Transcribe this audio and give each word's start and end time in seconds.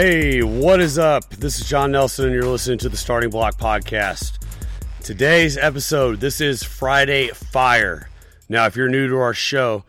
Hey, 0.00 0.44
what 0.44 0.80
is 0.80 0.96
up? 0.96 1.28
This 1.28 1.60
is 1.60 1.68
John 1.68 1.90
Nelson, 1.90 2.26
and 2.26 2.32
you're 2.32 2.44
listening 2.44 2.78
to 2.78 2.88
the 2.88 2.96
Starting 2.96 3.30
Block 3.30 3.58
Podcast. 3.58 4.38
Today's 5.02 5.58
episode, 5.58 6.20
this 6.20 6.40
is 6.40 6.62
Friday 6.62 7.30
Fire. 7.30 8.08
Now, 8.48 8.66
if 8.66 8.76
you're 8.76 8.88
new 8.88 9.08
to 9.08 9.16
our 9.16 9.34
show, 9.34 9.82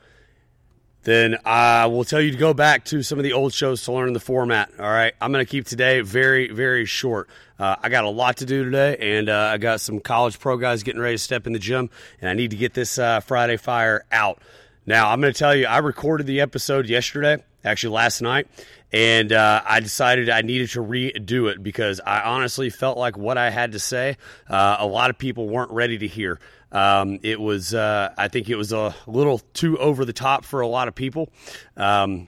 then 1.04 1.38
I 1.46 1.86
will 1.86 2.04
tell 2.04 2.20
you 2.20 2.32
to 2.32 2.38
go 2.38 2.56
back 2.56 2.86
to 2.86 3.04
some 3.04 3.20
of 3.20 3.24
the 3.24 3.34
old 3.34 3.54
shows 3.54 3.84
to 3.84 3.92
learn 3.92 4.14
the 4.14 4.20
format. 4.20 4.72
All 4.80 4.90
right, 4.90 5.14
I'm 5.22 5.32
going 5.32 5.46
to 5.46 5.52
keep 5.52 5.66
today 5.66 6.02
very, 6.02 6.50
very 6.50 6.88
short. 6.88 7.30
Uh, 7.60 7.76
I 7.80 7.90
got 7.90 8.04
a 8.04 8.10
lot 8.10 8.38
to 8.38 8.48
do 8.48 8.64
today, 8.64 8.98
and 9.00 9.30
uh, 9.30 9.52
I 9.54 9.60
got 9.60 9.80
some 9.80 10.00
college 10.00 10.40
pro 10.40 10.58
guys 10.58 10.82
getting 10.82 11.02
ready 11.02 11.18
to 11.18 11.24
step 11.24 11.46
in 11.46 11.54
the 11.54 11.60
gym, 11.60 11.92
and 12.20 12.32
I 12.32 12.34
need 12.34 12.50
to 12.50 12.58
get 12.58 12.74
this 12.74 12.98
uh, 12.98 13.20
Friday 13.20 13.58
Fire 13.58 14.06
out. 14.12 14.42
Now, 14.88 15.12
I'm 15.12 15.22
going 15.22 15.32
to 15.32 15.38
tell 15.38 15.56
you, 15.56 15.68
I 15.68 15.78
recorded 15.78 16.26
the 16.26 16.42
episode 16.42 16.88
yesterday, 16.88 17.44
actually 17.64 17.94
last 17.94 18.22
night, 18.22 18.48
and 18.92 19.32
uh, 19.32 19.62
I 19.66 19.80
decided 19.80 20.30
I 20.30 20.42
needed 20.42 20.70
to 20.72 20.80
redo 20.80 21.52
it 21.52 21.62
because 21.62 22.02
I 22.06 22.22
honestly 22.22 22.70
felt 22.70 22.98
like 22.98 23.18
what 23.18 23.38
I 23.38 23.50
had 23.50 23.74
to 23.74 23.80
say, 23.80 24.18
uh, 24.50 24.78
a 24.80 24.88
lot 24.88 25.10
of 25.10 25.18
people 25.18 25.48
weren't 25.48 25.72
ready 25.72 25.98
to 26.00 26.08
hear. 26.08 26.40
Um, 26.72 27.20
it 27.24 27.40
was, 27.40 27.74
uh, 27.74 28.14
I 28.18 28.28
think 28.28 28.50
it 28.50 28.56
was 28.56 28.72
a 28.72 28.96
little 29.08 29.40
too 29.54 29.78
over 29.78 30.06
the 30.06 30.14
top 30.14 30.46
for 30.46 30.62
a 30.62 30.68
lot 30.68 30.88
of 30.88 30.96
people. 30.96 31.30
Um, 31.76 32.28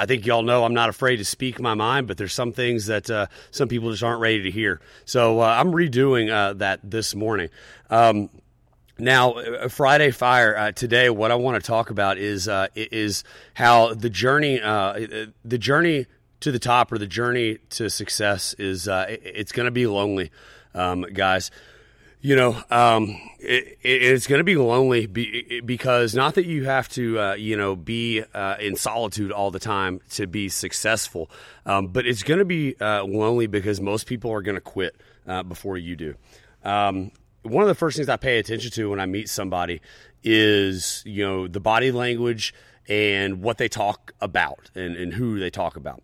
I 0.00 0.06
think 0.06 0.24
y'all 0.24 0.42
know 0.42 0.64
I'm 0.64 0.72
not 0.72 0.88
afraid 0.88 1.16
to 1.16 1.26
speak 1.26 1.60
my 1.60 1.74
mind, 1.74 2.06
but 2.08 2.16
there's 2.16 2.32
some 2.32 2.52
things 2.52 2.86
that 2.86 3.10
uh, 3.10 3.26
some 3.50 3.68
people 3.68 3.90
just 3.90 4.02
aren't 4.02 4.20
ready 4.20 4.42
to 4.44 4.50
hear. 4.50 4.80
So 5.04 5.40
uh, 5.40 5.44
I'm 5.44 5.72
redoing 5.72 6.30
uh, 6.30 6.54
that 6.54 6.80
this 6.82 7.14
morning. 7.14 7.50
Um, 7.90 8.30
now, 9.00 9.32
uh, 9.32 9.68
Friday 9.68 10.10
Fire 10.10 10.56
uh, 10.56 10.72
today. 10.72 11.10
What 11.10 11.30
I 11.30 11.34
want 11.34 11.62
to 11.62 11.66
talk 11.66 11.90
about 11.90 12.18
is 12.18 12.48
uh, 12.48 12.68
is 12.74 13.24
how 13.54 13.94
the 13.94 14.10
journey, 14.10 14.60
uh, 14.60 15.26
the 15.44 15.58
journey 15.58 16.06
to 16.40 16.52
the 16.52 16.58
top 16.58 16.92
or 16.92 16.98
the 16.98 17.06
journey 17.06 17.58
to 17.70 17.90
success 17.90 18.54
is 18.54 18.88
uh, 18.88 19.06
it's 19.08 19.52
going 19.52 19.66
to 19.66 19.70
be 19.70 19.86
lonely, 19.86 20.30
um, 20.74 21.02
guys. 21.12 21.50
You 22.22 22.36
know, 22.36 22.62
um, 22.70 23.18
it, 23.38 23.78
it's 23.82 24.26
going 24.26 24.40
to 24.40 24.44
be 24.44 24.56
lonely 24.56 25.06
be, 25.06 25.62
because 25.64 26.14
not 26.14 26.34
that 26.34 26.44
you 26.44 26.64
have 26.64 26.86
to, 26.90 27.18
uh, 27.18 27.34
you 27.34 27.56
know, 27.56 27.74
be 27.74 28.22
in 28.58 28.76
solitude 28.76 29.32
all 29.32 29.50
the 29.50 29.58
time 29.58 30.00
to 30.10 30.26
be 30.26 30.50
successful, 30.50 31.30
um, 31.64 31.88
but 31.88 32.06
it's 32.06 32.22
going 32.22 32.38
to 32.38 32.44
be 32.44 32.76
lonely 32.78 33.46
because 33.46 33.80
most 33.80 34.06
people 34.06 34.30
are 34.32 34.42
going 34.42 34.56
to 34.56 34.60
quit 34.60 34.94
before 35.48 35.78
you 35.78 35.96
do. 35.96 36.14
Um, 36.62 37.10
one 37.42 37.62
of 37.62 37.68
the 37.68 37.74
first 37.74 37.96
things 37.96 38.08
I 38.08 38.16
pay 38.16 38.38
attention 38.38 38.70
to 38.72 38.90
when 38.90 39.00
I 39.00 39.06
meet 39.06 39.28
somebody 39.28 39.80
is, 40.22 41.02
you 41.06 41.24
know, 41.24 41.48
the 41.48 41.60
body 41.60 41.90
language 41.90 42.54
and 42.88 43.42
what 43.42 43.58
they 43.58 43.68
talk 43.68 44.12
about 44.20 44.70
and, 44.74 44.96
and 44.96 45.14
who 45.14 45.38
they 45.38 45.50
talk 45.50 45.76
about. 45.76 46.02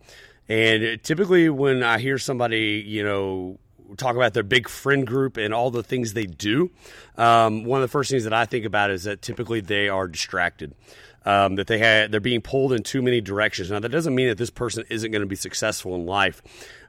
And 0.48 1.02
typically, 1.02 1.50
when 1.50 1.82
I 1.82 1.98
hear 1.98 2.18
somebody, 2.18 2.82
you 2.86 3.02
know, 3.02 3.58
talk 3.96 4.16
about 4.16 4.32
their 4.34 4.42
big 4.42 4.68
friend 4.68 5.06
group 5.06 5.36
and 5.36 5.52
all 5.52 5.70
the 5.70 5.82
things 5.82 6.12
they 6.12 6.26
do, 6.26 6.70
um, 7.16 7.64
one 7.64 7.80
of 7.80 7.82
the 7.82 7.90
first 7.90 8.10
things 8.10 8.24
that 8.24 8.32
I 8.32 8.46
think 8.46 8.64
about 8.64 8.90
is 8.90 9.04
that 9.04 9.22
typically 9.22 9.60
they 9.60 9.88
are 9.88 10.08
distracted. 10.08 10.74
Um, 11.24 11.56
that 11.56 11.66
they 11.66 11.78
had, 11.78 12.12
they're 12.12 12.20
being 12.20 12.40
pulled 12.40 12.72
in 12.72 12.84
too 12.84 13.02
many 13.02 13.20
directions. 13.20 13.68
Now, 13.68 13.80
that 13.80 13.88
doesn't 13.88 14.14
mean 14.14 14.28
that 14.28 14.38
this 14.38 14.50
person 14.50 14.84
isn't 14.88 15.10
going 15.10 15.22
to 15.22 15.26
be 15.26 15.34
successful 15.34 15.96
in 15.96 16.06
life 16.06 16.40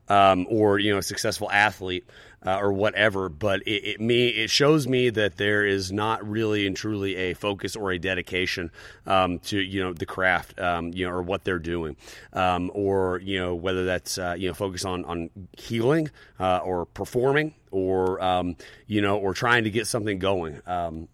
um, 0.10 0.46
or 0.50 0.80
you 0.80 0.92
know 0.92 1.00
a 1.00 1.04
successful 1.04 1.50
athlete 1.52 2.06
uh, 2.46 2.58
or 2.58 2.72
whatever. 2.72 3.30
But 3.30 3.62
it, 3.64 3.84
it, 3.84 4.02
me 4.02 4.28
it 4.28 4.50
shows 4.50 4.88
me 4.88 5.10
that 5.10 5.38
there 5.38 5.66
is 5.66 5.92
not 5.92 6.28
really 6.28 6.68
and 6.68 6.76
truly 6.76 7.16
a 7.16 7.34
focus 7.34 7.76
or 7.76 7.92
a 7.92 8.00
dedication 8.00 8.72
um, 9.06 9.40
to 9.40 9.60
you 9.60 9.84
know 9.84 9.94
the 9.94 10.06
craft, 10.06 10.60
um, 10.60 10.94
you 10.94 11.06
know, 11.06 11.12
or 11.12 11.22
what 11.22 11.44
they're 11.44 11.60
doing, 11.60 11.96
um, 12.34 12.72
or 12.74 13.20
you 13.20 13.40
know 13.40 13.56
whether 13.56 13.86
that's 13.86 14.18
uh, 14.18 14.36
you 14.38 14.48
know 14.48 14.54
focus 14.54 14.86
on 14.86 15.06
on 15.06 15.30
healing 15.58 16.10
uh, 16.40 16.60
or 16.60 16.86
performing 16.86 17.54
or 17.72 18.22
um, 18.22 18.56
you 18.86 19.02
know 19.02 19.18
or 19.18 19.34
trying 19.34 19.64
to 19.64 19.70
get 19.70 19.88
something 19.88 20.20
going. 20.20 20.62
Um, 20.66 21.08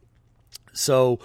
so 0.73 1.19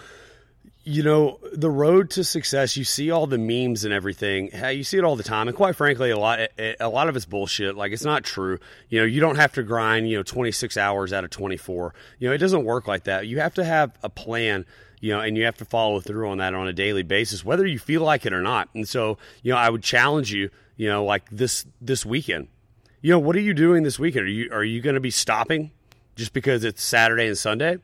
you 0.89 1.03
know 1.03 1.39
the 1.53 1.69
road 1.69 2.09
to 2.09 2.25
success 2.25 2.75
you 2.75 2.83
see 2.83 3.11
all 3.11 3.27
the 3.27 3.37
memes 3.37 3.85
and 3.85 3.93
everything. 3.93 4.49
You 4.55 4.83
see 4.83 4.97
it 4.97 5.05
all 5.05 5.17
the 5.17 5.23
time. 5.23 5.47
And 5.47 5.55
quite 5.55 5.77
frankly 5.77 6.11
a 6.11 6.19
lot 6.19 6.41
a 6.59 6.89
lot 6.89 7.11
of 7.11 7.17
it's 7.17 7.27
bullshit. 7.27 7.77
Like 7.77 7.93
it's 7.93 8.05
not 8.05 8.25
true. 8.25 8.59
You 8.89 9.01
know 9.01 9.05
you 9.05 9.21
don't 9.21 9.37
have 9.37 9.53
to 9.53 9.63
grind 9.63 10.09
you 10.09 10.17
know 10.17 10.23
26 10.23 10.79
hours 10.79 11.13
out 11.13 11.25
of 11.25 11.31
24 11.31 11.95
you 12.19 12.29
know 12.29 12.35
it 12.35 12.39
doesn't 12.39 12.65
work 12.65 12.89
like 12.89 13.05
that. 13.05 13.27
You 13.27 13.39
have 13.39 13.53
to 13.55 13.65
have 13.65 13.93
a 14.03 14.09
plan 14.09 14.65
you 15.01 15.13
know 15.13 15.21
and 15.21 15.37
you 15.37 15.45
have 15.45 15.59
to 15.59 15.67
follow 15.67 16.01
through 16.01 16.31
on 16.31 16.39
that 16.39 16.55
on 16.55 16.67
a 16.67 16.73
daily 16.73 17.03
basis 17.03 17.45
whether 17.45 17.67
you 17.67 17.79
feel 17.79 18.01
like 18.01 18.25
it 18.25 18.33
or 18.33 18.41
not. 18.41 18.71
And 18.75 18.89
so 18.89 19.19
you 19.43 19.53
know 19.53 19.59
i 19.59 19.69
would 19.69 19.83
challenge 19.83 20.33
you 20.33 20.49
you 20.79 20.89
know 20.89 21.05
like 21.05 21.29
this 21.31 21.67
this 21.83 22.07
weekend. 22.07 22.49
You 23.03 23.13
know 23.13 23.19
what 23.19 23.37
are 23.37 23.41
you 23.41 23.53
doing 23.53 23.83
this 23.83 23.99
weekend? 23.99 24.25
Are 24.25 24.31
you 24.31 24.51
are 24.53 24.65
you 24.65 24.81
going 24.81 24.95
to 24.95 25.01
be 25.01 25.11
stopping 25.11 25.71
just 26.17 26.33
because 26.33 26.65
it's 26.65 26.83
saturday 26.83 27.27
and 27.27 27.37
sunday? 27.37 27.77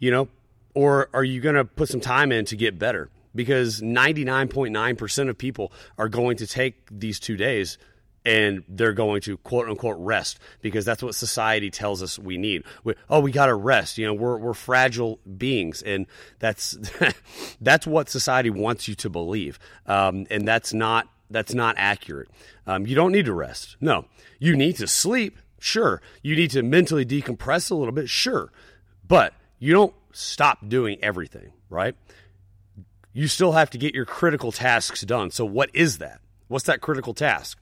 You 0.00 0.10
know 0.10 0.28
or 0.74 1.08
are 1.12 1.24
you 1.24 1.40
going 1.40 1.54
to 1.54 1.64
put 1.64 1.88
some 1.88 2.00
time 2.00 2.32
in 2.32 2.44
to 2.46 2.56
get 2.56 2.78
better? 2.78 3.10
Because 3.34 3.80
99.9% 3.80 5.28
of 5.28 5.38
people 5.38 5.72
are 5.96 6.08
going 6.08 6.36
to 6.38 6.46
take 6.46 6.86
these 6.90 7.18
two 7.18 7.36
days 7.36 7.78
and 8.24 8.62
they're 8.68 8.92
going 8.92 9.20
to 9.22 9.36
quote 9.38 9.68
unquote 9.68 9.96
rest 9.98 10.38
because 10.60 10.84
that's 10.84 11.02
what 11.02 11.14
society 11.14 11.70
tells 11.70 12.02
us 12.02 12.18
we 12.18 12.36
need. 12.36 12.64
We, 12.84 12.94
oh, 13.10 13.20
we 13.20 13.32
got 13.32 13.46
to 13.46 13.54
rest. 13.54 13.98
You 13.98 14.06
know, 14.06 14.14
we're, 14.14 14.38
we're 14.38 14.54
fragile 14.54 15.18
beings, 15.36 15.82
and 15.82 16.06
that's 16.38 16.78
that's 17.60 17.86
what 17.86 18.08
society 18.08 18.50
wants 18.50 18.88
you 18.88 18.94
to 18.96 19.10
believe, 19.10 19.58
um, 19.86 20.26
and 20.30 20.46
that's 20.46 20.72
not 20.72 21.08
that's 21.30 21.54
not 21.54 21.74
accurate. 21.78 22.28
Um, 22.66 22.86
you 22.86 22.94
don't 22.94 23.12
need 23.12 23.24
to 23.26 23.34
rest. 23.34 23.76
No, 23.80 24.06
you 24.38 24.56
need 24.56 24.76
to 24.76 24.86
sleep. 24.86 25.38
Sure, 25.58 26.00
you 26.22 26.36
need 26.36 26.50
to 26.52 26.62
mentally 26.62 27.06
decompress 27.06 27.70
a 27.70 27.74
little 27.74 27.92
bit. 27.92 28.08
Sure, 28.08 28.52
but 29.06 29.34
you 29.58 29.72
don't 29.72 29.94
stop 30.12 30.68
doing 30.68 30.98
everything, 31.02 31.52
right? 31.68 31.94
You 33.12 33.28
still 33.28 33.52
have 33.52 33.70
to 33.70 33.78
get 33.78 33.94
your 33.94 34.04
critical 34.06 34.52
tasks 34.52 35.02
done. 35.02 35.30
So, 35.30 35.44
what 35.44 35.70
is 35.74 35.98
that? 35.98 36.20
What's 36.48 36.66
that 36.66 36.80
critical 36.80 37.14
task? 37.14 37.58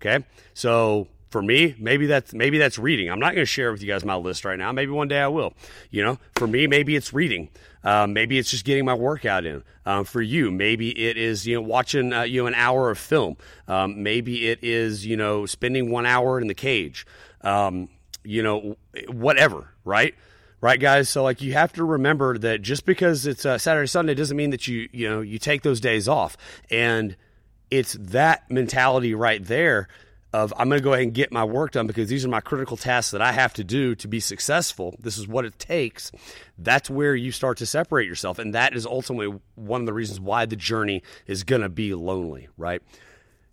Okay. 0.00 0.24
So, 0.54 1.08
for 1.30 1.42
me, 1.42 1.74
maybe 1.78 2.06
that's 2.06 2.32
maybe 2.32 2.58
that's 2.58 2.78
reading. 2.78 3.10
I'm 3.10 3.20
not 3.20 3.34
going 3.34 3.42
to 3.42 3.46
share 3.46 3.70
with 3.70 3.82
you 3.82 3.88
guys 3.88 4.04
my 4.04 4.16
list 4.16 4.44
right 4.44 4.58
now. 4.58 4.72
Maybe 4.72 4.90
one 4.90 5.08
day 5.08 5.20
I 5.20 5.28
will. 5.28 5.52
You 5.90 6.02
know, 6.02 6.18
for 6.36 6.46
me, 6.46 6.66
maybe 6.66 6.96
it's 6.96 7.12
reading. 7.12 7.50
Um, 7.84 8.12
maybe 8.12 8.38
it's 8.38 8.50
just 8.50 8.64
getting 8.64 8.84
my 8.84 8.94
workout 8.94 9.44
in. 9.44 9.62
Um, 9.86 10.04
for 10.04 10.20
you, 10.20 10.50
maybe 10.50 10.90
it 11.06 11.16
is 11.16 11.46
you 11.46 11.54
know 11.54 11.62
watching 11.62 12.12
uh, 12.12 12.22
you 12.22 12.42
know 12.42 12.46
an 12.46 12.54
hour 12.54 12.90
of 12.90 12.98
film. 12.98 13.36
Um, 13.66 14.02
maybe 14.02 14.48
it 14.48 14.60
is 14.62 15.06
you 15.06 15.16
know 15.16 15.46
spending 15.46 15.90
one 15.90 16.06
hour 16.06 16.40
in 16.40 16.48
the 16.48 16.54
cage. 16.54 17.06
Um, 17.42 17.88
you 18.24 18.42
know, 18.42 18.76
whatever. 19.08 19.72
Right 19.84 20.14
right 20.60 20.78
guys? 20.78 21.08
So 21.08 21.22
like 21.22 21.42
you 21.42 21.52
have 21.52 21.72
to 21.74 21.84
remember 21.84 22.38
that 22.38 22.62
just 22.62 22.84
because 22.84 23.26
it's 23.26 23.46
uh, 23.46 23.58
saturday 23.58 23.86
sunday 23.86 24.14
doesn't 24.14 24.36
mean 24.36 24.50
that 24.50 24.66
you 24.66 24.88
you 24.92 25.08
know 25.08 25.20
you 25.20 25.38
take 25.38 25.62
those 25.62 25.80
days 25.80 26.08
off. 26.08 26.36
And 26.70 27.16
it's 27.70 27.94
that 28.00 28.50
mentality 28.50 29.14
right 29.14 29.44
there 29.44 29.88
of 30.32 30.52
i'm 30.58 30.68
going 30.68 30.78
to 30.78 30.84
go 30.84 30.92
ahead 30.92 31.04
and 31.04 31.14
get 31.14 31.32
my 31.32 31.44
work 31.44 31.72
done 31.72 31.86
because 31.86 32.08
these 32.10 32.22
are 32.22 32.28
my 32.28 32.40
critical 32.40 32.76
tasks 32.76 33.12
that 33.12 33.22
i 33.22 33.32
have 33.32 33.54
to 33.54 33.64
do 33.64 33.94
to 33.94 34.06
be 34.06 34.20
successful. 34.20 34.94
This 34.98 35.16
is 35.16 35.26
what 35.26 35.44
it 35.44 35.58
takes. 35.58 36.12
That's 36.58 36.90
where 36.90 37.14
you 37.14 37.32
start 37.32 37.58
to 37.58 37.66
separate 37.66 38.06
yourself. 38.06 38.38
And 38.38 38.54
that 38.54 38.74
is 38.74 38.84
ultimately 38.84 39.38
one 39.54 39.80
of 39.80 39.86
the 39.86 39.92
reasons 39.92 40.20
why 40.20 40.44
the 40.44 40.56
journey 40.56 41.02
is 41.26 41.44
going 41.44 41.62
to 41.62 41.68
be 41.68 41.94
lonely 41.94 42.48
right? 42.56 42.82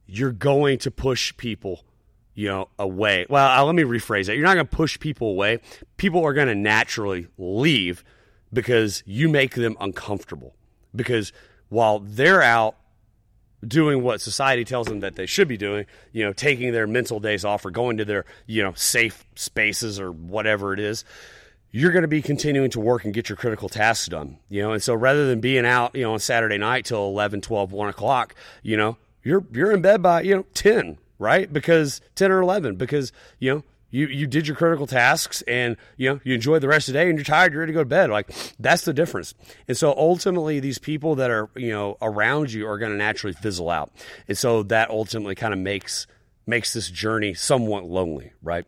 You're 0.08 0.32
going 0.32 0.78
to 0.80 0.92
push 0.92 1.36
people 1.38 1.84
you 2.36 2.50
know, 2.50 2.68
away. 2.78 3.26
Well, 3.30 3.60
uh, 3.60 3.64
let 3.64 3.74
me 3.74 3.84
rephrase 3.84 4.30
it. 4.30 4.36
You're 4.36 4.46
not 4.46 4.56
going 4.56 4.68
to 4.68 4.76
push 4.76 5.00
people 5.00 5.30
away. 5.30 5.60
People 5.98 6.24
are 6.24 6.34
going 6.34 6.50
to 6.50 6.56
naturally 6.56 7.28
leave 7.38 8.04
because 8.54 9.02
you 9.06 9.30
make 9.30 9.56
them 9.56 9.76
uncomfortable. 9.80 10.54
Because 10.96 11.34
while 11.70 12.00
they're 12.00 12.42
out 12.42 12.76
doing 13.66 14.04
what 14.04 14.22
society 14.22 14.64
tells 14.64 14.88
them 14.88 15.00
that 15.00 15.16
they 15.16 15.26
should 15.26 15.48
be 15.48 15.58
doing, 15.58 15.86
you 16.12 16.24
know, 16.24 16.34
taking 16.34 16.72
their 16.72 16.86
mental 16.86 17.20
days 17.20 17.44
off 17.44 17.66
or 17.66 17.72
going 17.72 17.98
to 17.98 18.06
their, 18.06 18.26
you 18.46 18.62
know, 18.62 18.74
safe 18.74 19.26
spaces 19.36 20.00
or 20.00 20.12
whatever 20.12 20.74
it 20.74 20.80
is, 20.80 21.04
you're 21.72 21.92
going 21.92 22.04
to 22.04 22.08
be 22.08 22.22
continuing 22.22 22.70
to 22.70 22.80
work 22.80 23.04
and 23.06 23.14
get 23.14 23.28
your 23.28 23.36
critical 23.36 23.68
tasks 23.68 24.08
done, 24.08 24.38
you 24.50 24.62
know. 24.62 24.72
And 24.72 24.84
so 24.84 24.94
rather 24.94 25.28
than 25.28 25.40
being 25.42 25.66
out, 25.66 25.96
you 25.96 26.04
know, 26.04 26.14
on 26.14 26.20
Saturday 26.20 26.58
night 26.58 26.86
till 26.86 27.06
11, 27.08 27.42
12, 27.42 27.72
1 27.72 27.90
o'clock, 27.90 28.36
you 28.62 28.78
know, 28.78 28.98
you're, 29.24 29.44
you're 29.52 29.72
in 29.72 29.82
bed 29.82 30.02
by, 30.02 30.22
you 30.22 30.36
know, 30.36 30.46
10, 30.54 30.98
right? 31.20 31.52
Because 31.52 32.02
10 32.16 32.32
or 32.32 32.42
11, 32.42 32.76
because, 32.76 33.12
you 33.40 33.54
know, 33.54 33.64
you, 33.96 34.08
you 34.08 34.28
did 34.28 34.46
your 34.46 34.58
critical 34.58 34.88
tasks 34.88 35.42
and 35.44 35.78
you 35.96 36.10
know 36.10 36.20
you 36.26 36.34
enjoyed 36.34 36.62
the 36.62 36.68
rest 36.68 36.90
of 36.90 36.94
the 36.94 37.00
day 37.00 37.08
and 37.08 37.18
you're 37.18 37.24
tired 37.24 37.54
you're 37.54 37.62
ready 37.62 37.72
to 37.72 37.76
go 37.76 37.84
to 37.84 37.90
bed. 37.90 38.10
Like 38.10 38.30
that's 38.60 38.84
the 38.84 38.94
difference. 38.94 39.34
And 39.70 39.78
so 39.78 39.94
ultimately 39.98 40.60
these 40.60 40.78
people 40.78 41.16
that 41.16 41.32
are 41.32 41.50
you 41.56 41.72
know 41.72 41.98
around 42.02 42.52
you 42.52 42.68
are 42.68 42.78
going 42.78 42.92
to 42.92 42.98
naturally 42.98 43.34
fizzle 43.34 43.70
out. 43.70 43.92
And 44.28 44.38
so 44.38 44.64
that 44.64 44.90
ultimately 44.90 45.34
kind 45.34 45.54
of 45.54 45.60
makes 45.60 46.08
makes 46.46 46.74
this 46.74 46.90
journey 46.90 47.34
somewhat 47.34 47.86
lonely 47.86 48.34
right? 48.44 48.66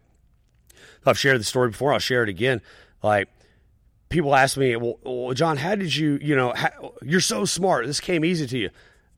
I've 1.05 1.19
shared 1.19 1.39
the 1.39 1.45
story 1.45 1.69
before 1.69 1.91
i'll 1.91 1.99
share 1.99 2.23
it 2.23 2.29
again. 2.29 2.61
Like 3.03 3.27
people 4.07 4.33
ask 4.33 4.55
me 4.55 4.77
well, 4.77 5.33
john 5.33 5.57
how 5.57 5.75
did 5.75 5.93
you 5.93 6.19
you 6.21 6.37
know 6.37 6.53
how, 6.55 6.93
you're 7.01 7.19
so 7.19 7.43
smart. 7.43 7.85
This 7.85 7.99
came 7.99 8.23
easy 8.23 8.47
to 8.47 8.57
you. 8.57 8.69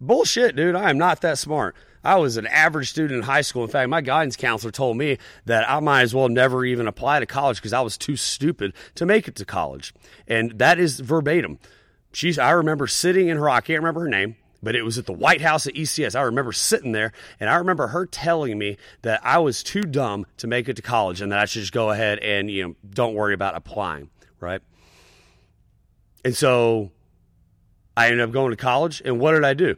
Bullshit 0.02 0.56
dude 0.56 0.76
i 0.76 0.90
am 0.90 0.98
not 0.98 1.22
that 1.22 1.38
smart 1.38 1.76
I 2.04 2.16
was 2.18 2.38
an 2.38 2.48
average 2.48 2.90
student 2.90 3.18
in 3.18 3.24
high 3.24 3.42
school. 3.42 3.64
In 3.64 3.70
fact, 3.70 3.90
my 3.90 4.02
guidance 4.02 4.36
counselor 4.36 4.72
told 4.72 4.98
me 4.98 5.18
that 5.46 5.70
I 5.70 5.80
might 5.80 6.02
as 6.02 6.14
well 6.14 6.30
never 6.30 6.66
even 6.66 6.88
apply 6.88 7.20
to 7.20 7.26
college 7.26 7.58
because 7.58 7.74
I 7.74 7.82
was 7.82 7.98
too 7.98 8.16
stupid 8.16 8.74
to 8.96 9.06
make 9.06 9.28
it 9.28 9.36
to 9.36 9.46
college. 9.46 9.94
And 10.28 10.58
that 10.60 10.80
is 10.80 11.00
verbatim. 11.00 11.60
She's, 12.12 12.40
I 12.40 12.52
remember 12.52 12.88
sitting 12.88 13.28
in 13.28 13.38
her, 13.38 13.50
I 13.50 13.62
can't 13.62 13.80
remember 13.80 14.02
her 14.02 14.10
name, 14.10 14.36
but 14.64 14.76
it 14.76 14.84
was 14.84 14.98
at 14.98 15.06
the 15.06 15.14
White 15.14 15.42
House 15.42 15.68
at 15.68 15.76
ECS. 15.76 16.16
I 16.16 16.22
remember 16.22 16.52
sitting 16.52 16.92
there 16.92 17.12
and 17.40 17.50
I 17.50 17.56
remember 17.56 17.88
her 17.88 18.06
telling 18.06 18.58
me 18.58 18.78
that 19.04 19.22
I 19.24 19.40
was 19.40 19.62
too 19.62 19.84
dumb 19.84 20.26
to 20.38 20.48
make 20.48 20.70
it 20.70 20.76
to 20.78 20.82
college 20.82 21.22
and 21.22 21.32
that 21.32 21.40
I 21.40 21.46
should 21.46 21.62
just 21.62 21.74
go 21.74 21.92
ahead 21.92 22.20
and, 22.20 22.50
you 22.50 22.64
know, 22.64 22.76
don't 22.90 23.14
worry 23.14 23.34
about 23.34 23.56
applying, 23.56 24.10
right? 24.40 24.62
And 26.26 26.36
so 26.36 26.92
I 27.96 28.08
ended 28.08 28.22
up 28.22 28.32
going 28.32 28.52
to 28.52 28.58
college. 28.58 29.02
And 29.04 29.20
what 29.20 29.34
did 29.34 29.44
I 29.44 29.54
do? 29.54 29.76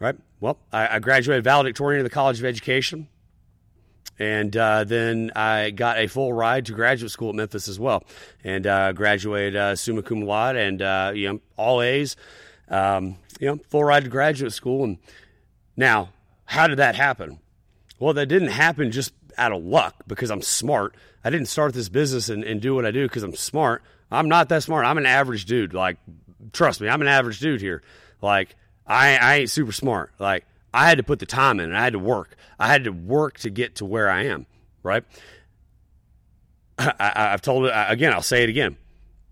Right? 0.00 0.16
Well, 0.40 0.58
I, 0.72 0.96
I 0.96 0.98
graduated 0.98 1.44
valedictorian 1.44 2.00
of 2.00 2.04
the 2.04 2.10
College 2.10 2.40
of 2.40 2.44
Education. 2.44 3.06
And 4.18 4.54
uh, 4.56 4.84
then 4.84 5.30
I 5.36 5.70
got 5.70 5.98
a 5.98 6.06
full 6.06 6.32
ride 6.32 6.66
to 6.66 6.72
graduate 6.72 7.10
school 7.10 7.30
at 7.30 7.36
Memphis 7.36 7.68
as 7.68 7.78
well, 7.80 8.04
and 8.44 8.66
uh, 8.66 8.92
graduated 8.92 9.56
uh, 9.56 9.74
summa 9.76 10.02
cum 10.02 10.20
laude, 10.20 10.56
and 10.56 10.82
uh, 10.82 11.12
you 11.14 11.26
know 11.26 11.40
all 11.56 11.80
A's. 11.80 12.16
Um, 12.68 13.16
you 13.40 13.48
know, 13.48 13.58
full 13.68 13.82
ride 13.82 14.04
to 14.04 14.10
graduate 14.10 14.52
school. 14.52 14.84
And 14.84 14.98
now, 15.76 16.10
how 16.44 16.66
did 16.66 16.78
that 16.78 16.94
happen? 16.94 17.40
Well, 17.98 18.12
that 18.14 18.26
didn't 18.26 18.48
happen 18.48 18.92
just 18.92 19.12
out 19.36 19.52
of 19.52 19.64
luck 19.64 19.94
because 20.06 20.30
I'm 20.30 20.42
smart. 20.42 20.94
I 21.24 21.30
didn't 21.30 21.48
start 21.48 21.74
this 21.74 21.88
business 21.88 22.28
and, 22.28 22.44
and 22.44 22.60
do 22.60 22.74
what 22.74 22.84
I 22.84 22.90
do 22.90 23.06
because 23.06 23.22
I'm 23.22 23.34
smart. 23.34 23.82
I'm 24.10 24.28
not 24.28 24.50
that 24.50 24.62
smart. 24.62 24.84
I'm 24.84 24.98
an 24.98 25.06
average 25.06 25.46
dude. 25.46 25.72
Like, 25.72 25.96
trust 26.52 26.80
me, 26.80 26.88
I'm 26.88 27.00
an 27.00 27.08
average 27.08 27.40
dude 27.40 27.60
here. 27.60 27.82
Like, 28.20 28.54
I, 28.90 29.16
I 29.16 29.36
ain't 29.36 29.50
super 29.50 29.70
smart. 29.70 30.10
Like, 30.18 30.44
I 30.74 30.88
had 30.88 30.98
to 30.98 31.04
put 31.04 31.20
the 31.20 31.26
time 31.26 31.60
in 31.60 31.66
and 31.66 31.78
I 31.78 31.84
had 31.84 31.92
to 31.92 31.98
work. 31.98 32.36
I 32.58 32.66
had 32.66 32.84
to 32.84 32.90
work 32.90 33.38
to 33.40 33.50
get 33.50 33.76
to 33.76 33.84
where 33.84 34.10
I 34.10 34.24
am, 34.24 34.46
right? 34.82 35.04
I, 36.78 37.12
have 37.30 37.40
told 37.40 37.66
it 37.66 37.72
again, 37.74 38.12
I'll 38.12 38.20
say 38.20 38.42
it 38.42 38.48
again. 38.48 38.76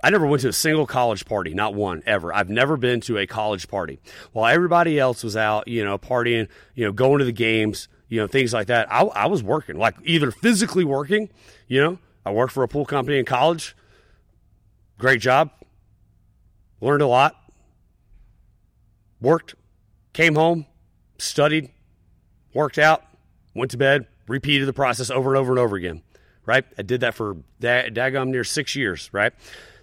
I 0.02 0.10
never 0.10 0.26
went 0.26 0.42
to 0.42 0.48
a 0.48 0.52
single 0.52 0.86
college 0.86 1.26
party, 1.26 1.54
not 1.54 1.74
one 1.74 2.04
ever. 2.06 2.32
I've 2.32 2.48
never 2.48 2.76
been 2.76 3.00
to 3.02 3.18
a 3.18 3.26
college 3.26 3.66
party. 3.66 3.98
While 4.32 4.46
everybody 4.54 4.96
else 4.96 5.24
was 5.24 5.36
out, 5.36 5.66
you 5.66 5.84
know, 5.84 5.98
partying, 5.98 6.48
you 6.76 6.84
know, 6.84 6.92
going 6.92 7.18
to 7.18 7.24
the 7.24 7.32
games, 7.32 7.88
you 8.08 8.20
know, 8.20 8.28
things 8.28 8.52
like 8.52 8.68
that, 8.68 8.92
I, 8.92 9.02
I 9.02 9.26
was 9.26 9.42
working, 9.42 9.76
like 9.76 9.96
either 10.04 10.30
physically 10.30 10.84
working, 10.84 11.30
you 11.66 11.82
know, 11.82 11.98
I 12.24 12.30
worked 12.30 12.52
for 12.52 12.62
a 12.62 12.68
pool 12.68 12.86
company 12.86 13.18
in 13.18 13.24
college. 13.24 13.74
Great 14.98 15.20
job. 15.20 15.50
Learned 16.80 17.02
a 17.02 17.08
lot. 17.08 17.34
Worked, 19.20 19.54
came 20.12 20.34
home, 20.34 20.66
studied, 21.18 21.70
worked 22.54 22.78
out, 22.78 23.02
went 23.54 23.70
to 23.72 23.76
bed, 23.76 24.06
repeated 24.28 24.68
the 24.68 24.72
process 24.72 25.10
over 25.10 25.30
and 25.30 25.38
over 25.38 25.52
and 25.52 25.58
over 25.58 25.76
again. 25.76 26.02
Right? 26.46 26.64
I 26.78 26.82
did 26.82 27.00
that 27.00 27.14
for 27.14 27.36
dag- 27.60 27.94
daggum 27.94 28.28
near 28.28 28.44
six 28.44 28.74
years. 28.74 29.10
Right? 29.12 29.32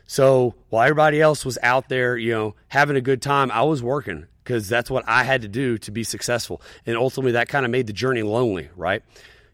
So 0.08 0.56
while 0.70 0.84
everybody 0.84 1.22
else 1.22 1.46
was 1.46 1.58
out 1.62 1.90
there, 1.90 2.18
you 2.18 2.32
know, 2.32 2.56
having 2.70 2.96
a 2.96 3.02
good 3.02 3.22
time, 3.22 3.52
I 3.52 3.64
was 3.64 3.84
working 3.84 4.28
because 4.44 4.70
that's 4.70 4.90
what 4.90 5.04
I 5.08 5.24
had 5.24 5.42
to 5.42 5.48
do 5.48 5.78
to 5.80 5.92
be 5.92 6.04
successful. 6.04 6.62
And 6.86 6.96
ultimately, 6.98 7.34
that 7.34 7.50
kind 7.50 7.66
of 7.66 7.72
made 7.72 7.88
the 7.88 7.94
journey 7.94 8.24
lonely. 8.24 8.70
Right? 8.76 9.04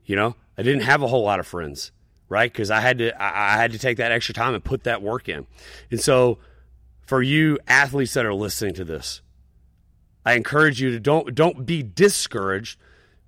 You 0.05 0.15
know, 0.15 0.35
I 0.57 0.63
didn't 0.63 0.83
have 0.83 1.01
a 1.01 1.07
whole 1.07 1.23
lot 1.23 1.39
of 1.39 1.47
friends. 1.47 1.91
Right? 2.29 2.51
Because 2.51 2.71
I 2.71 2.79
had 2.79 2.99
to, 2.99 3.21
I, 3.21 3.55
I 3.55 3.57
had 3.57 3.73
to 3.73 3.79
take 3.79 3.97
that 3.97 4.13
extra 4.13 4.33
time 4.33 4.53
and 4.53 4.63
put 4.63 4.85
that 4.85 5.01
work 5.01 5.27
in. 5.27 5.47
And 5.89 5.99
so, 5.99 6.37
for 7.05 7.21
you 7.21 7.59
athletes 7.67 8.13
that 8.13 8.25
are 8.25 8.33
listening 8.33 8.73
to 8.75 8.85
this, 8.85 9.21
I 10.25 10.33
encourage 10.33 10.81
you 10.81 10.91
to 10.91 10.99
don't 10.99 11.33
don't 11.33 11.65
be 11.65 11.83
discouraged 11.83 12.79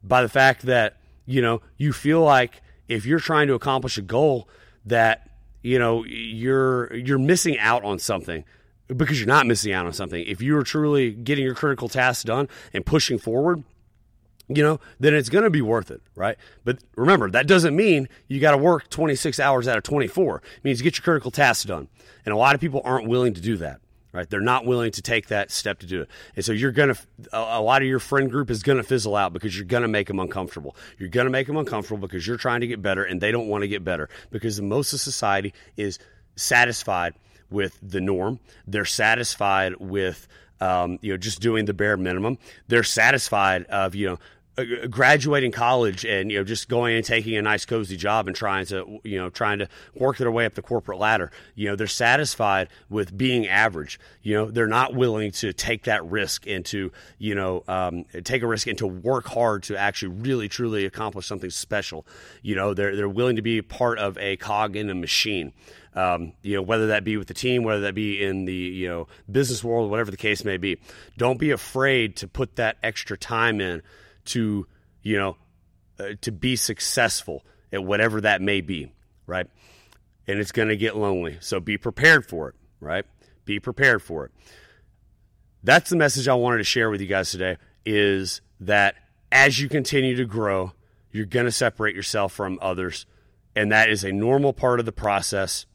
by 0.04 0.22
the 0.22 0.30
fact 0.30 0.64
that 0.64 0.98
you 1.26 1.42
know 1.42 1.62
you 1.78 1.94
feel 1.94 2.22
like 2.22 2.62
if 2.88 3.06
you're 3.06 3.20
trying 3.20 3.48
to 3.48 3.54
accomplish 3.54 3.98
a 3.98 4.02
goal 4.02 4.48
that 4.86 5.30
you 5.62 5.80
know 5.80 6.04
you're 6.06 6.94
you're 6.94 7.20
missing 7.20 7.58
out 7.60 7.84
on 7.84 8.00
something 8.00 8.44
because 8.88 9.20
you're 9.20 9.28
not 9.28 9.48
missing 9.48 9.74
out 9.74 9.86
on 9.86 9.94
something. 9.94 10.24
If 10.26 10.42
you 10.42 10.58
are 10.58 10.64
truly 10.64 11.12
getting 11.12 11.44
your 11.44 11.56
critical 11.56 11.90
tasks 11.90 12.24
done 12.24 12.50
and 12.74 12.86
pushing 12.86 13.18
forward, 13.18 13.64
you 14.48 14.62
know, 14.62 14.80
then 15.00 15.14
it's 15.14 15.30
going 15.30 15.46
to 15.46 15.50
be 15.50 15.62
worth 15.62 15.90
it, 15.90 16.02
right? 16.16 16.38
But 16.64 16.80
remember, 16.96 17.30
that 17.32 17.48
doesn't 17.48 17.76
mean 17.76 18.10
you 18.28 18.40
got 18.40 18.52
to 18.52 18.58
work 18.58 18.90
26 18.90 19.40
hours 19.40 19.68
out 19.68 19.78
of 19.78 19.84
24. 19.84 20.38
It 20.38 20.64
means 20.64 20.82
get 20.82 20.98
your 20.98 21.04
critical 21.04 21.32
tasks 21.32 21.64
done. 21.64 21.88
And 22.26 22.34
a 22.34 22.38
lot 22.38 22.56
of 22.56 22.62
people 22.62 22.82
aren't 22.84 23.08
willing 23.08 23.34
to 23.34 23.42
do 23.42 23.58
that 23.58 23.80
right? 24.14 24.30
They're 24.30 24.40
not 24.40 24.66
willing 24.66 24.92
to 24.92 25.02
take 25.02 25.28
that 25.28 25.52
step 25.52 25.80
to 25.80 25.86
do 25.86 26.04
it. 26.04 26.10
And 26.36 26.46
so 26.46 26.52
you're 26.54 26.72
going 26.72 26.94
to, 26.94 27.02
a 27.34 27.62
lot 27.62 27.82
of 27.82 27.88
your 27.88 28.00
friend 28.00 28.30
group 28.30 28.50
is 28.50 28.64
going 28.64 28.78
to 28.78 28.84
fizzle 28.84 29.16
out 29.16 29.34
because 29.34 29.58
you're 29.58 29.66
going 29.66 29.82
to 29.82 29.90
make 29.90 30.08
them 30.08 30.20
uncomfortable. 30.20 30.76
You're 30.98 31.10
going 31.10 31.26
to 31.26 31.32
make 31.32 31.48
them 31.48 31.58
uncomfortable 31.58 32.08
because 32.08 32.26
you're 32.26 32.38
trying 32.38 32.62
to 32.62 32.68
get 32.68 32.82
better 32.82 33.04
and 33.04 33.20
they 33.20 33.32
don't 33.32 33.48
want 33.48 33.64
to 33.64 33.68
get 33.68 33.84
better 33.84 34.08
because 34.30 34.56
the 34.56 34.64
most 34.64 34.94
of 34.94 35.02
society 35.02 35.54
is 35.76 36.00
satisfied 36.36 37.16
with 37.50 37.78
the 37.82 38.00
norm. 38.00 38.40
They're 38.68 38.86
satisfied 38.86 39.76
with, 39.80 40.28
um, 40.62 41.00
you 41.02 41.12
know, 41.12 41.18
just 41.18 41.42
doing 41.42 41.66
the 41.66 41.74
bare 41.74 41.98
minimum. 41.98 42.38
They're 42.68 42.84
satisfied 42.84 43.66
of, 43.66 43.96
you 43.96 44.08
know, 44.08 44.20
graduating 44.90 45.52
college 45.52 46.06
and 46.06 46.32
you 46.32 46.38
know 46.38 46.44
just 46.44 46.70
going 46.70 46.96
and 46.96 47.04
taking 47.04 47.36
a 47.36 47.42
nice 47.42 47.66
cozy 47.66 47.98
job 47.98 48.28
and 48.28 48.36
trying 48.36 48.66
to 48.68 49.00
you 49.04 49.18
know 49.18 49.30
trying 49.30 49.58
to 49.58 49.68
work 49.96 50.18
their 50.18 50.32
way 50.32 50.46
up 50.46 50.54
the 50.54 50.62
corporate 50.62 51.00
ladder. 51.00 51.32
You 51.56 51.70
know 51.70 51.76
they're 51.76 51.88
satisfied 51.88 52.70
with 52.90 53.18
being 53.18 53.48
average. 53.48 54.00
You 54.22 54.36
know 54.36 54.52
they're 54.52 54.68
not 54.68 54.94
willing 54.94 55.32
to 55.34 55.54
take 55.54 55.86
that 55.86 56.06
risk 56.06 56.46
and 56.46 56.64
to 56.66 56.92
you 57.18 57.34
know 57.34 57.64
um, 57.68 58.06
take 58.24 58.44
a 58.44 58.48
risk 58.48 58.68
and 58.68 58.78
to 58.78 58.88
work 58.88 59.26
hard 59.26 59.64
to 59.64 59.78
actually 59.78 60.16
really 60.16 60.48
truly 60.48 60.86
accomplish 60.86 61.26
something 61.26 61.50
special. 61.50 62.06
You 62.44 62.56
know 62.56 62.76
they're 62.76 62.96
they're 62.96 63.10
willing 63.10 63.38
to 63.38 63.42
be 63.42 63.62
part 63.64 63.98
of 63.98 64.18
a 64.20 64.38
cog 64.38 64.76
in 64.76 64.90
a 64.90 64.96
machine. 64.96 65.54
Um, 65.96 66.34
you 66.42 66.56
know, 66.56 66.62
whether 66.64 66.88
that 66.88 67.04
be 67.04 67.18
with 67.18 67.28
the 67.28 67.36
team, 67.36 67.64
whether 67.64 67.82
that 67.82 67.96
be 67.96 68.24
in 68.24 68.46
the 68.46 68.54
you 68.54 68.88
know 68.88 69.08
business 69.32 69.64
world, 69.64 69.90
whatever 69.90 70.12
the 70.12 70.18
case 70.18 70.44
may 70.44 70.58
be. 70.58 70.78
Don't 71.18 71.40
be 71.40 71.50
afraid 71.50 72.16
to 72.18 72.28
put 72.28 72.56
that 72.58 72.78
extra 72.84 73.18
time 73.18 73.60
in 73.60 73.82
to, 74.26 74.68
you 75.02 75.18
know, 75.18 75.38
uh, 76.00 76.14
to 76.22 76.32
be 76.32 76.56
successful 76.56 77.46
at 77.72 77.84
whatever 77.84 78.22
that 78.22 78.42
may 78.42 78.62
be, 78.62 78.92
right? 79.26 79.48
And 80.28 80.40
it's 80.40 80.52
going 80.52 80.70
to 80.70 80.78
get 80.78 80.96
lonely. 80.96 81.38
So 81.42 81.60
be 81.60 81.78
prepared 81.78 82.26
for 82.26 82.50
it, 82.50 82.56
right? 82.80 83.06
Be 83.46 83.60
prepared 83.60 84.02
for 84.02 84.26
it. 84.26 84.32
That's 85.64 85.90
the 85.90 85.96
message 85.96 86.28
I 86.28 86.34
wanted 86.34 86.58
to 86.58 86.64
share 86.64 86.90
with 86.90 87.02
you 87.02 87.08
guys 87.08 87.32
today 87.32 87.58
is 87.86 88.42
that 88.60 88.96
as 89.32 89.60
you 89.60 89.70
continue 89.70 90.16
to 90.16 90.26
grow, 90.26 90.74
you're 91.12 91.26
going 91.26 91.46
to 91.46 91.52
separate 91.52 91.96
yourself 91.96 92.34
from 92.34 92.60
others. 92.62 93.06
And 93.56 93.72
that 93.72 93.90
is 93.90 94.04
a 94.04 94.12
normal 94.12 94.54
part 94.54 94.80
of 94.80 94.86
the 94.86 94.92
process. 94.92 95.66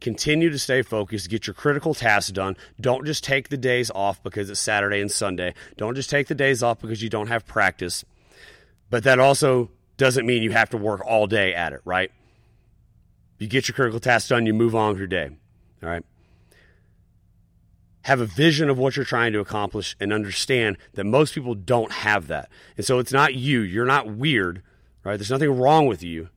Continue 0.00 0.50
to 0.50 0.58
stay 0.58 0.82
focused, 0.82 1.30
get 1.30 1.46
your 1.46 1.54
critical 1.54 1.94
tasks 1.94 2.30
done. 2.30 2.56
Don't 2.80 3.04
just 3.04 3.24
take 3.24 3.48
the 3.48 3.56
days 3.56 3.90
off 3.90 4.22
because 4.22 4.50
it's 4.50 4.60
Saturday 4.60 5.00
and 5.00 5.10
Sunday. 5.10 5.54
Don't 5.76 5.94
just 5.94 6.10
take 6.10 6.28
the 6.28 6.34
days 6.34 6.62
off 6.62 6.80
because 6.80 7.02
you 7.02 7.08
don't 7.08 7.28
have 7.28 7.46
practice. 7.46 8.04
But 8.90 9.04
that 9.04 9.18
also 9.18 9.70
doesn't 9.96 10.26
mean 10.26 10.42
you 10.42 10.52
have 10.52 10.70
to 10.70 10.76
work 10.76 11.04
all 11.04 11.26
day 11.26 11.54
at 11.54 11.72
it, 11.72 11.80
right? 11.84 12.10
You 13.38 13.46
get 13.46 13.68
your 13.68 13.74
critical 13.74 14.00
tasks 14.00 14.28
done, 14.28 14.46
you 14.46 14.54
move 14.54 14.74
on 14.74 14.90
with 14.90 14.98
your 14.98 15.06
day. 15.06 15.30
All 15.82 15.88
right. 15.88 16.04
Have 18.02 18.20
a 18.20 18.26
vision 18.26 18.70
of 18.70 18.78
what 18.78 18.96
you're 18.96 19.04
trying 19.04 19.32
to 19.32 19.40
accomplish 19.40 19.96
and 19.98 20.12
understand 20.12 20.78
that 20.94 21.04
most 21.04 21.34
people 21.34 21.54
don't 21.54 21.90
have 21.90 22.28
that. 22.28 22.48
And 22.76 22.86
so 22.86 22.98
it's 22.98 23.12
not 23.12 23.34
you. 23.34 23.60
You're 23.60 23.84
not 23.84 24.08
weird, 24.08 24.62
right? 25.02 25.16
There's 25.16 25.30
nothing 25.30 25.58
wrong 25.58 25.86
with 25.86 26.02
you. 26.02 26.28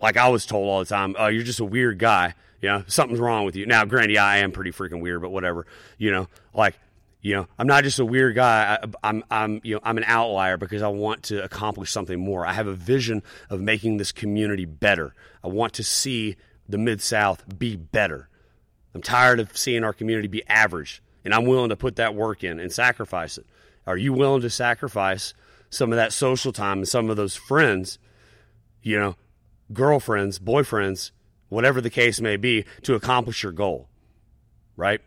Like 0.00 0.16
I 0.16 0.28
was 0.28 0.46
told 0.46 0.68
all 0.68 0.80
the 0.80 0.84
time, 0.84 1.16
oh, 1.18 1.26
you're 1.28 1.42
just 1.42 1.60
a 1.60 1.64
weird 1.64 1.98
guy. 1.98 2.34
You 2.60 2.68
know, 2.68 2.84
something's 2.86 3.20
wrong 3.20 3.44
with 3.44 3.56
you. 3.56 3.66
Now, 3.66 3.84
granted, 3.84 4.16
I 4.16 4.38
am 4.38 4.52
pretty 4.52 4.72
freaking 4.72 5.00
weird, 5.00 5.22
but 5.22 5.30
whatever. 5.30 5.66
You 5.96 6.10
know, 6.10 6.28
like, 6.52 6.74
you 7.20 7.34
know, 7.34 7.46
I'm 7.58 7.66
not 7.66 7.84
just 7.84 7.98
a 7.98 8.04
weird 8.04 8.34
guy. 8.34 8.78
I, 8.82 8.86
I'm, 9.02 9.24
I'm, 9.30 9.60
you 9.62 9.74
know, 9.74 9.80
I'm 9.84 9.96
an 9.96 10.04
outlier 10.06 10.56
because 10.56 10.82
I 10.82 10.88
want 10.88 11.24
to 11.24 11.42
accomplish 11.42 11.92
something 11.92 12.18
more. 12.18 12.46
I 12.46 12.52
have 12.52 12.66
a 12.66 12.74
vision 12.74 13.22
of 13.48 13.60
making 13.60 13.96
this 13.96 14.12
community 14.12 14.64
better. 14.64 15.14
I 15.42 15.48
want 15.48 15.72
to 15.74 15.84
see 15.84 16.36
the 16.68 16.78
Mid 16.78 17.00
South 17.00 17.58
be 17.58 17.76
better. 17.76 18.28
I'm 18.94 19.02
tired 19.02 19.40
of 19.40 19.56
seeing 19.56 19.84
our 19.84 19.92
community 19.92 20.28
be 20.28 20.46
average, 20.48 21.02
and 21.24 21.32
I'm 21.32 21.44
willing 21.44 21.68
to 21.68 21.76
put 21.76 21.96
that 21.96 22.14
work 22.14 22.42
in 22.42 22.58
and 22.58 22.72
sacrifice 22.72 23.38
it. 23.38 23.46
Are 23.86 23.96
you 23.96 24.12
willing 24.12 24.42
to 24.42 24.50
sacrifice 24.50 25.34
some 25.70 25.92
of 25.92 25.96
that 25.96 26.12
social 26.12 26.52
time 26.52 26.78
and 26.78 26.88
some 26.88 27.10
of 27.10 27.16
those 27.16 27.36
friends, 27.36 27.98
you 28.82 28.98
know, 28.98 29.16
girlfriends, 29.72 30.38
boyfriends, 30.38 31.10
whatever 31.48 31.80
the 31.80 31.90
case 31.90 32.20
may 32.20 32.36
be, 32.36 32.64
to 32.82 32.94
accomplish 32.94 33.42
your 33.42 33.52
goal, 33.52 33.88
right? 34.76 35.00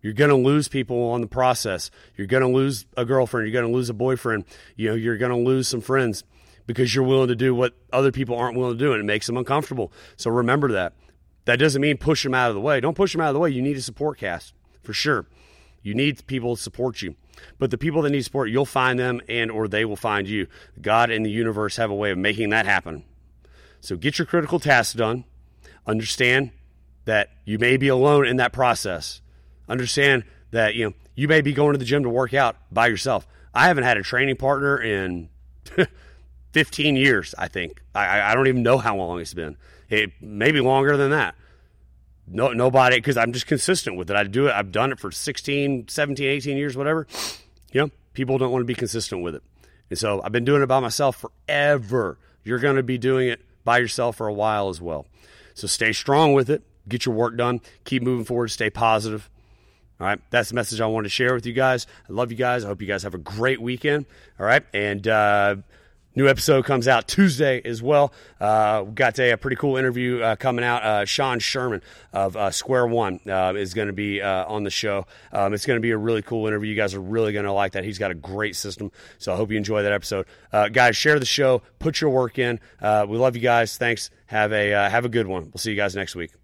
You're 0.00 0.12
going 0.12 0.30
to 0.30 0.36
lose 0.36 0.68
people 0.68 1.10
on 1.10 1.20
the 1.20 1.28
process. 1.28 1.90
You're 2.16 2.26
going 2.26 2.42
to 2.42 2.48
lose 2.48 2.86
a 2.96 3.04
girlfriend. 3.04 3.46
You're 3.46 3.60
going 3.60 3.70
to 3.70 3.76
lose 3.76 3.88
a 3.88 3.94
boyfriend. 3.94 4.44
You 4.74 4.90
know, 4.90 4.94
you're 4.96 5.16
going 5.16 5.30
to 5.30 5.36
lose 5.36 5.68
some 5.68 5.80
friends 5.80 6.24
because 6.66 6.94
you're 6.94 7.04
willing 7.04 7.28
to 7.28 7.36
do 7.36 7.54
what 7.54 7.74
other 7.92 8.10
people 8.10 8.36
aren't 8.36 8.56
willing 8.56 8.76
to 8.76 8.84
do, 8.84 8.92
and 8.92 9.00
it 9.00 9.04
makes 9.04 9.26
them 9.26 9.36
uncomfortable. 9.36 9.92
So 10.16 10.30
remember 10.30 10.72
that. 10.72 10.94
That 11.44 11.58
doesn't 11.58 11.80
mean 11.80 11.98
push 11.98 12.22
them 12.22 12.34
out 12.34 12.50
of 12.50 12.54
the 12.54 12.60
way. 12.60 12.80
Don't 12.80 12.96
push 12.96 13.12
them 13.12 13.20
out 13.20 13.28
of 13.28 13.34
the 13.34 13.40
way. 13.40 13.50
You 13.50 13.62
need 13.62 13.76
a 13.76 13.82
support 13.82 14.18
cast 14.18 14.54
for 14.82 14.92
sure. 14.92 15.26
You 15.82 15.94
need 15.94 16.24
people 16.26 16.56
to 16.56 16.62
support 16.62 17.02
you. 17.02 17.16
But 17.58 17.70
the 17.70 17.78
people 17.78 18.02
that 18.02 18.10
need 18.10 18.22
support, 18.22 18.50
you'll 18.50 18.64
find 18.64 18.98
them 18.98 19.20
and 19.28 19.50
or 19.50 19.66
they 19.66 19.84
will 19.84 19.96
find 19.96 20.28
you. 20.28 20.46
God 20.80 21.10
and 21.10 21.26
the 21.26 21.30
universe 21.30 21.76
have 21.76 21.90
a 21.90 21.94
way 21.94 22.10
of 22.10 22.18
making 22.18 22.50
that 22.50 22.66
happen. 22.66 23.04
So 23.80 23.96
get 23.96 24.18
your 24.18 24.26
critical 24.26 24.60
tasks 24.60 24.94
done. 24.94 25.24
Understand 25.86 26.50
that 27.04 27.30
you 27.44 27.58
may 27.58 27.76
be 27.76 27.88
alone 27.88 28.26
in 28.26 28.36
that 28.36 28.52
process. 28.52 29.20
Understand 29.68 30.24
that 30.50 30.74
you 30.74 30.86
know 30.86 30.94
you 31.14 31.28
may 31.28 31.40
be 31.40 31.52
going 31.52 31.72
to 31.72 31.78
the 31.78 31.84
gym 31.84 32.02
to 32.04 32.08
work 32.08 32.34
out 32.34 32.56
by 32.70 32.86
yourself. 32.86 33.26
I 33.54 33.68
haven't 33.68 33.84
had 33.84 33.96
a 33.96 34.02
training 34.02 34.36
partner 34.36 34.80
in 34.80 35.28
15 36.52 36.96
years, 36.96 37.34
I 37.36 37.48
think. 37.48 37.82
I, 37.94 38.32
I 38.32 38.34
don't 38.34 38.46
even 38.46 38.62
know 38.62 38.78
how 38.78 38.96
long 38.96 39.20
it's 39.20 39.34
been. 39.34 39.56
It 39.88 40.12
maybe 40.20 40.60
longer 40.60 40.96
than 40.96 41.10
that. 41.10 41.34
No, 42.26 42.52
nobody, 42.52 42.96
because 42.96 43.18
I'm 43.18 43.32
just 43.32 43.46
consistent 43.46 43.96
with 43.96 44.10
it. 44.10 44.16
I 44.16 44.24
do 44.24 44.46
it. 44.46 44.52
I've 44.52 44.72
done 44.72 44.92
it 44.92 44.98
for 44.98 45.10
16, 45.10 45.88
17, 45.88 46.26
18 46.26 46.56
years, 46.56 46.76
whatever. 46.76 47.06
You 47.72 47.82
know, 47.82 47.90
people 48.14 48.38
don't 48.38 48.52
want 48.52 48.62
to 48.62 48.66
be 48.66 48.74
consistent 48.74 49.22
with 49.22 49.34
it. 49.34 49.42
And 49.90 49.98
so 49.98 50.22
I've 50.24 50.32
been 50.32 50.44
doing 50.44 50.62
it 50.62 50.66
by 50.66 50.80
myself 50.80 51.22
forever. 51.46 52.18
You're 52.44 52.58
going 52.58 52.76
to 52.76 52.82
be 52.82 52.96
doing 52.96 53.28
it 53.28 53.42
by 53.64 53.78
yourself 53.78 54.16
for 54.16 54.28
a 54.28 54.32
while 54.32 54.70
as 54.70 54.80
well. 54.80 55.06
So 55.54 55.66
stay 55.66 55.92
strong 55.92 56.32
with 56.32 56.50
it. 56.50 56.62
Get 56.88 57.06
your 57.06 57.14
work 57.14 57.36
done. 57.36 57.60
Keep 57.84 58.02
moving 58.02 58.24
forward. 58.24 58.48
Stay 58.48 58.70
positive. 58.70 59.28
All 60.00 60.06
right, 60.08 60.20
that's 60.30 60.48
the 60.48 60.56
message 60.56 60.80
I 60.80 60.86
wanted 60.86 61.04
to 61.04 61.10
share 61.10 61.32
with 61.32 61.46
you 61.46 61.52
guys. 61.52 61.86
I 62.08 62.12
love 62.12 62.32
you 62.32 62.36
guys. 62.36 62.64
I 62.64 62.68
hope 62.68 62.80
you 62.80 62.88
guys 62.88 63.04
have 63.04 63.14
a 63.14 63.18
great 63.18 63.62
weekend. 63.62 64.06
All 64.40 64.44
right, 64.46 64.64
and 64.74 65.06
uh, 65.06 65.56
New 66.14 66.28
episode 66.28 66.66
comes 66.66 66.88
out 66.88 67.08
Tuesday 67.08 67.62
as 67.64 67.82
well. 67.82 68.12
Uh, 68.38 68.84
we 68.86 68.92
got 68.92 69.18
a, 69.18 69.30
a, 69.30 69.36
pretty 69.38 69.56
cool 69.56 69.78
interview 69.78 70.20
uh, 70.20 70.36
coming 70.36 70.62
out. 70.62 70.82
Uh, 70.82 71.04
Sean 71.06 71.38
Sherman 71.38 71.80
of 72.12 72.36
uh, 72.36 72.50
Square 72.50 72.88
One 72.88 73.20
uh, 73.26 73.54
is 73.56 73.72
going 73.72 73.86
to 73.86 73.94
be 73.94 74.20
uh, 74.20 74.44
on 74.44 74.62
the 74.62 74.70
show. 74.70 75.06
Um, 75.32 75.54
it's 75.54 75.64
going 75.64 75.78
to 75.78 75.80
be 75.80 75.90
a 75.90 75.96
really 75.96 76.20
cool 76.20 76.46
interview. 76.46 76.68
You 76.70 76.76
guys 76.76 76.94
are 76.94 77.00
really 77.00 77.32
going 77.32 77.46
to 77.46 77.52
like 77.52 77.72
that. 77.72 77.84
He's 77.84 77.98
got 77.98 78.10
a 78.10 78.14
great 78.14 78.56
system. 78.56 78.92
So 79.16 79.32
I 79.32 79.36
hope 79.36 79.50
you 79.50 79.56
enjoy 79.56 79.82
that 79.84 79.92
episode. 79.92 80.26
guys, 80.72 80.96
share 80.96 81.18
the 81.18 81.24
show. 81.24 81.62
Put 81.78 82.00
your 82.00 82.10
work 82.10 82.38
in. 82.38 82.60
we 82.82 83.16
love 83.16 83.34
you 83.34 83.42
guys. 83.42 83.78
Thanks. 83.78 84.10
Have 84.26 84.52
a 84.52 84.70
have 84.70 85.04
a 85.04 85.10
good 85.10 85.26
one. 85.26 85.44
We'll 85.44 85.58
see 85.58 85.70
you 85.70 85.76
guys 85.76 85.96
next 85.96 86.14
week. 86.14 86.41